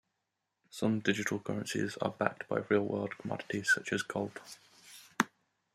Some 0.71 1.01
digital 1.01 1.37
currencies 1.37 1.95
are 1.97 2.09
backed 2.09 2.47
by 2.49 2.63
real-world 2.69 3.19
commodities 3.19 3.71
such 3.71 3.93
as 3.93 4.01
gold. 4.01 4.41